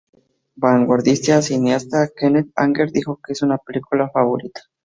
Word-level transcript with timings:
El 0.15 0.21
vanguardista 0.55 1.43
cineasta 1.43 2.09
Kenneth 2.15 2.49
Anger, 2.55 2.91
dijo 2.91 3.19
que 3.23 3.33
es 3.33 3.37
su 3.37 3.47
película 3.63 4.09
favorita. 4.09 4.61